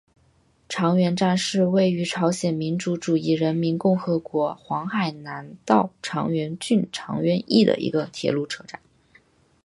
[0.67, 8.81] 长渊站是位于朝鲜民主主义人民共和国黄海南道长渊郡长渊邑的一个铁路车站。